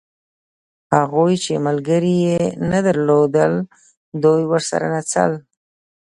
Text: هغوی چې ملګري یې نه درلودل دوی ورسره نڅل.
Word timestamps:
هغوی 0.97 1.33
چې 1.43 1.63
ملګري 1.67 2.15
یې 2.29 2.41
نه 2.71 2.79
درلودل 2.85 3.53
دوی 4.23 4.43
ورسره 4.51 4.85
نڅل. 4.95 5.31